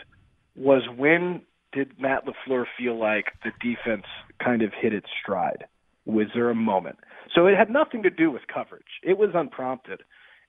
was 0.55 0.83
when 0.95 1.41
did 1.73 1.99
Matt 1.99 2.23
LaFleur 2.25 2.65
feel 2.77 2.97
like 2.97 3.25
the 3.43 3.51
defense 3.61 4.05
kind 4.43 4.61
of 4.61 4.71
hit 4.79 4.93
its 4.93 5.07
stride? 5.21 5.65
Was 6.05 6.27
there 6.33 6.49
a 6.49 6.55
moment? 6.55 6.97
So 7.35 7.47
it 7.47 7.57
had 7.57 7.69
nothing 7.69 8.03
to 8.03 8.09
do 8.09 8.31
with 8.31 8.43
coverage. 8.53 9.01
It 9.01 9.17
was 9.17 9.31
unprompted 9.33 10.01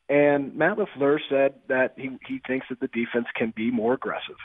and 0.08 0.54
Matt 0.54 0.76
LaFleur 0.76 1.18
said 1.30 1.54
that 1.68 1.94
he, 1.96 2.10
he 2.26 2.40
thinks 2.46 2.66
that 2.68 2.80
the 2.80 2.88
defense 2.88 3.26
can 3.34 3.52
be 3.56 3.70
more 3.70 3.94
aggressive, 3.94 4.36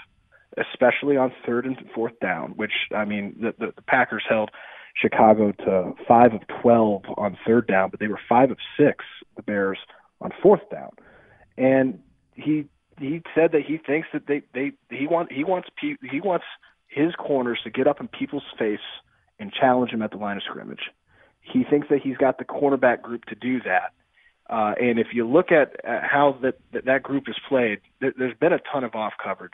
especially 0.57 1.17
on 1.17 1.33
third 1.45 1.65
and 1.65 1.77
fourth 1.93 2.17
down, 2.21 2.51
which, 2.51 2.71
I 2.95 3.05
mean, 3.05 3.35
the, 3.39 3.53
the, 3.59 3.73
the 3.75 3.81
Packers 3.81 4.23
held 4.27 4.51
Chicago 4.95 5.51
to 5.51 5.93
5 6.07 6.33
of 6.33 6.41
12 6.61 7.03
on 7.17 7.37
third 7.45 7.67
down, 7.67 7.89
but 7.89 7.99
they 7.99 8.07
were 8.07 8.19
5 8.27 8.51
of 8.51 8.57
6, 8.77 9.05
the 9.35 9.43
Bears, 9.43 9.77
on 10.21 10.31
fourth 10.41 10.69
down. 10.69 10.91
And 11.57 11.99
he 12.35 12.65
he 12.99 13.21
said 13.33 13.53
that 13.53 13.61
he 13.65 13.77
thinks 13.77 14.09
that 14.13 14.27
they 14.27 14.41
they 14.53 14.71
he 14.89 15.07
want 15.07 15.31
he 15.31 15.43
wants 15.43 15.69
he 15.79 16.21
wants 16.21 16.45
his 16.87 17.13
corners 17.15 17.59
to 17.63 17.69
get 17.69 17.87
up 17.87 18.01
in 18.01 18.07
people's 18.07 18.43
face 18.57 18.79
and 19.39 19.53
challenge 19.53 19.91
him 19.91 20.01
at 20.01 20.11
the 20.11 20.17
line 20.17 20.37
of 20.37 20.43
scrimmage. 20.43 20.91
He 21.41 21.63
thinks 21.63 21.87
that 21.89 21.99
he's 22.01 22.17
got 22.17 22.37
the 22.37 22.45
cornerback 22.45 23.01
group 23.01 23.25
to 23.25 23.35
do 23.35 23.61
that 23.61 23.93
uh, 24.50 24.74
and 24.79 24.98
if 25.00 25.08
you 25.13 25.27
look 25.27 25.51
at, 25.51 25.74
at 25.86 26.03
how 26.03 26.38
that, 26.41 26.56
that 26.74 26.86
that 26.86 27.03
group 27.03 27.25
is 27.27 27.36
played, 27.48 27.79
there, 28.01 28.13
there's 28.18 28.38
been 28.38 28.53
a 28.53 28.60
ton 28.72 28.84
of 28.84 28.96
off 28.96 29.13
coverage, 29.24 29.51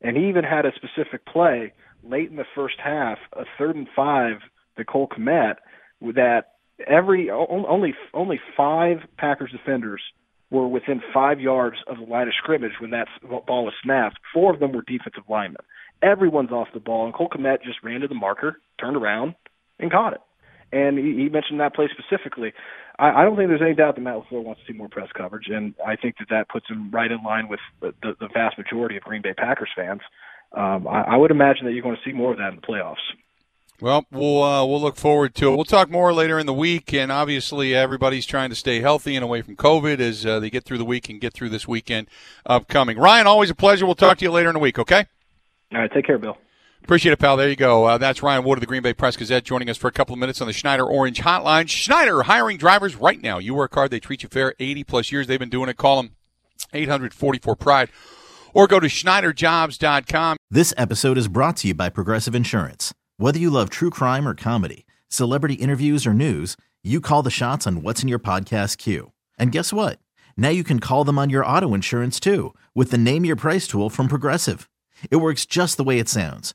and 0.00 0.16
he 0.16 0.28
even 0.28 0.44
had 0.44 0.66
a 0.66 0.72
specific 0.74 1.24
play 1.26 1.72
late 2.02 2.30
in 2.30 2.36
the 2.36 2.44
first 2.54 2.76
half, 2.82 3.18
a 3.34 3.44
third 3.56 3.76
and 3.76 3.88
five 3.94 4.38
to 4.76 4.84
Cole 4.84 5.08
Kmet, 5.08 5.56
that 6.00 6.52
every 6.86 7.30
only 7.30 7.94
only 8.12 8.40
five 8.56 8.98
Packers 9.16 9.52
defenders 9.52 10.02
were 10.50 10.68
within 10.68 11.00
five 11.14 11.40
yards 11.40 11.76
of 11.86 11.96
the 11.96 12.04
line 12.04 12.28
of 12.28 12.34
scrimmage 12.36 12.72
when 12.80 12.90
that 12.90 13.08
ball 13.46 13.64
was 13.64 13.74
snapped. 13.82 14.18
Four 14.34 14.52
of 14.52 14.60
them 14.60 14.72
were 14.72 14.82
defensive 14.82 15.24
linemen. 15.28 15.62
Everyone's 16.02 16.50
off 16.50 16.68
the 16.74 16.80
ball, 16.80 17.06
and 17.06 17.14
Cole 17.14 17.30
Kmet 17.30 17.62
just 17.62 17.82
ran 17.82 18.00
to 18.00 18.08
the 18.08 18.14
marker, 18.14 18.60
turned 18.78 18.96
around, 18.96 19.34
and 19.78 19.90
caught 19.90 20.14
it. 20.14 20.20
And 20.72 20.98
he, 20.98 21.14
he 21.14 21.28
mentioned 21.28 21.60
that 21.60 21.74
play 21.74 21.88
specifically. 21.90 22.52
I, 22.98 23.22
I 23.22 23.24
don't 23.24 23.36
think 23.36 23.48
there's 23.48 23.62
any 23.62 23.74
doubt 23.74 23.94
that 23.96 24.00
Matt 24.00 24.16
LaFleur 24.16 24.44
wants 24.44 24.60
to 24.60 24.72
see 24.72 24.76
more 24.76 24.88
press 24.88 25.08
coverage, 25.16 25.48
and 25.48 25.74
I 25.86 25.96
think 25.96 26.16
that 26.18 26.28
that 26.30 26.48
puts 26.48 26.68
him 26.68 26.90
right 26.90 27.10
in 27.10 27.22
line 27.22 27.48
with 27.48 27.60
the, 27.80 27.92
the, 28.02 28.28
vast 28.32 28.58
majority 28.58 28.96
of 28.96 29.02
Green 29.02 29.22
Bay 29.22 29.34
Packers 29.34 29.70
fans. 29.74 30.00
Um, 30.52 30.86
I, 30.86 31.02
I 31.02 31.16
would 31.16 31.30
imagine 31.30 31.64
that 31.66 31.72
you're 31.72 31.82
going 31.82 31.96
to 31.96 32.02
see 32.08 32.14
more 32.14 32.32
of 32.32 32.38
that 32.38 32.50
in 32.50 32.56
the 32.56 32.62
playoffs. 32.62 32.96
Well, 33.80 34.06
we'll 34.12 34.44
uh, 34.44 34.64
we'll 34.64 34.80
look 34.80 34.94
forward 34.94 35.34
to 35.36 35.52
it. 35.52 35.56
We'll 35.56 35.64
talk 35.64 35.90
more 35.90 36.12
later 36.12 36.38
in 36.38 36.46
the 36.46 36.54
week, 36.54 36.94
and 36.94 37.10
obviously 37.10 37.74
everybody's 37.74 38.26
trying 38.26 38.50
to 38.50 38.56
stay 38.56 38.80
healthy 38.80 39.16
and 39.16 39.24
away 39.24 39.42
from 39.42 39.56
COVID 39.56 39.98
as 39.98 40.24
uh, 40.24 40.38
they 40.38 40.50
get 40.50 40.62
through 40.62 40.78
the 40.78 40.84
week 40.84 41.08
and 41.08 41.20
get 41.20 41.32
through 41.32 41.48
this 41.48 41.66
weekend 41.66 42.06
upcoming. 42.46 42.96
Ryan, 42.96 43.26
always 43.26 43.50
a 43.50 43.56
pleasure. 43.56 43.84
We'll 43.84 43.96
talk 43.96 44.18
to 44.18 44.24
you 44.24 44.30
later 44.30 44.50
in 44.50 44.54
the 44.54 44.60
week. 44.60 44.78
Okay. 44.78 45.06
All 45.72 45.80
right. 45.80 45.90
Take 45.92 46.06
care, 46.06 46.18
Bill. 46.18 46.38
Appreciate 46.84 47.12
it, 47.12 47.18
pal. 47.18 47.36
There 47.36 47.48
you 47.48 47.56
go. 47.56 47.84
Uh, 47.84 47.96
that's 47.98 48.22
Ryan 48.22 48.42
Wood 48.44 48.58
of 48.58 48.60
the 48.60 48.66
Green 48.66 48.82
Bay 48.82 48.92
Press 48.92 49.16
Gazette 49.16 49.44
joining 49.44 49.70
us 49.70 49.76
for 49.76 49.86
a 49.86 49.92
couple 49.92 50.14
of 50.14 50.18
minutes 50.18 50.40
on 50.40 50.48
the 50.48 50.52
Schneider 50.52 50.84
Orange 50.84 51.20
Hotline. 51.20 51.68
Schneider 51.68 52.24
hiring 52.24 52.58
drivers 52.58 52.96
right 52.96 53.22
now. 53.22 53.38
You 53.38 53.54
work 53.54 53.74
hard, 53.74 53.92
they 53.92 54.00
treat 54.00 54.22
you 54.24 54.28
fair. 54.28 54.54
80 54.58 54.84
plus 54.84 55.12
years 55.12 55.26
they've 55.26 55.38
been 55.38 55.48
doing 55.48 55.68
it. 55.68 55.76
Call 55.76 56.02
them 56.02 56.12
844 56.72 57.54
Pride 57.56 57.88
or 58.52 58.66
go 58.66 58.80
to 58.80 58.88
SchneiderJobs.com. 58.88 60.36
This 60.50 60.74
episode 60.76 61.16
is 61.18 61.28
brought 61.28 61.56
to 61.58 61.68
you 61.68 61.74
by 61.74 61.88
Progressive 61.88 62.34
Insurance. 62.34 62.92
Whether 63.16 63.38
you 63.38 63.50
love 63.50 63.70
true 63.70 63.90
crime 63.90 64.26
or 64.26 64.34
comedy, 64.34 64.84
celebrity 65.08 65.54
interviews 65.54 66.04
or 66.06 66.12
news, 66.12 66.56
you 66.82 67.00
call 67.00 67.22
the 67.22 67.30
shots 67.30 67.66
on 67.66 67.82
what's 67.82 68.02
in 68.02 68.08
your 68.08 68.18
podcast 68.18 68.78
queue. 68.78 69.12
And 69.38 69.52
guess 69.52 69.72
what? 69.72 70.00
Now 70.36 70.48
you 70.48 70.64
can 70.64 70.80
call 70.80 71.04
them 71.04 71.18
on 71.18 71.30
your 71.30 71.46
auto 71.46 71.74
insurance 71.74 72.18
too 72.18 72.54
with 72.74 72.90
the 72.90 72.98
Name 72.98 73.24
Your 73.24 73.36
Price 73.36 73.68
tool 73.68 73.88
from 73.88 74.08
Progressive. 74.08 74.68
It 75.10 75.16
works 75.16 75.46
just 75.46 75.76
the 75.76 75.84
way 75.84 75.98
it 75.98 76.08
sounds 76.08 76.54